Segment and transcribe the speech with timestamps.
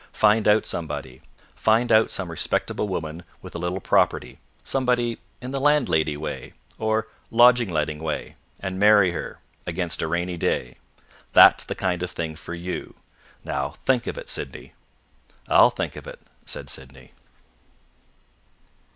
[0.17, 1.21] Find out somebody.
[1.53, 7.05] Find out some respectable woman with a little property somebody in the landlady way, or
[7.29, 9.37] lodging letting way and marry her,
[9.67, 10.77] against a rainy day.
[11.33, 12.95] That's the kind of thing for you.
[13.43, 14.73] Now think of it, Sydney."
[15.47, 17.11] "I'll think of it," said Sydney.